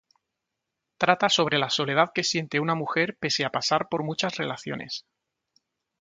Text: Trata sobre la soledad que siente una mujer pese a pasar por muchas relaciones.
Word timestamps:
Trata 0.97 1.29
sobre 1.29 1.59
la 1.59 1.69
soledad 1.69 2.09
que 2.11 2.23
siente 2.23 2.59
una 2.59 2.73
mujer 2.73 3.17
pese 3.19 3.45
a 3.45 3.51
pasar 3.51 3.87
por 3.87 4.01
muchas 4.03 4.35
relaciones. 4.37 5.05